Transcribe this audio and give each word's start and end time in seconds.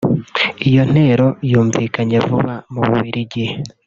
Iyo 0.67 0.83
ntero 0.91 1.27
yumvikanye 1.51 2.17
vuba 2.27 2.53
mu 2.73 2.81
Bubiligi 2.87 3.45